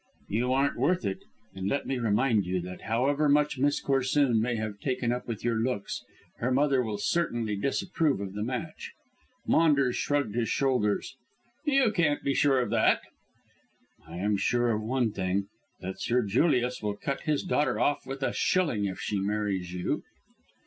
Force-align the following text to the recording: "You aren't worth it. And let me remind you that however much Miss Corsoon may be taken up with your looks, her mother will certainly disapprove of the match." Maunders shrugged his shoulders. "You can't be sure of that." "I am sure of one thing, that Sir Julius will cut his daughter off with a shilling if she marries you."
"You 0.29 0.51
aren't 0.51 0.77
worth 0.79 1.05
it. 1.05 1.19
And 1.53 1.69
let 1.69 1.85
me 1.85 1.99
remind 1.99 2.43
you 2.47 2.59
that 2.61 2.81
however 2.81 3.29
much 3.29 3.59
Miss 3.59 3.79
Corsoon 3.79 4.41
may 4.41 4.55
be 4.55 4.73
taken 4.83 5.11
up 5.11 5.27
with 5.27 5.43
your 5.43 5.57
looks, 5.59 6.03
her 6.39 6.49
mother 6.51 6.81
will 6.81 6.97
certainly 6.97 7.55
disapprove 7.55 8.19
of 8.19 8.33
the 8.33 8.41
match." 8.41 8.93
Maunders 9.45 9.95
shrugged 9.95 10.33
his 10.33 10.49
shoulders. 10.49 11.15
"You 11.65 11.91
can't 11.91 12.23
be 12.23 12.33
sure 12.33 12.59
of 12.61 12.71
that." 12.71 13.01
"I 14.07 14.17
am 14.17 14.37
sure 14.37 14.71
of 14.71 14.81
one 14.81 15.11
thing, 15.11 15.49
that 15.81 16.01
Sir 16.01 16.23
Julius 16.23 16.81
will 16.81 16.95
cut 16.97 17.21
his 17.21 17.43
daughter 17.43 17.79
off 17.79 18.07
with 18.07 18.23
a 18.23 18.33
shilling 18.33 18.85
if 18.85 18.99
she 18.99 19.19
marries 19.19 19.71
you." 19.71 20.01